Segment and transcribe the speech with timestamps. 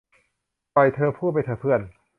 [0.75, 1.81] ปล่อยเธอพูดไปเถอะ เพื่อน